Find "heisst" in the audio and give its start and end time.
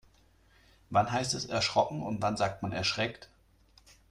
1.11-1.35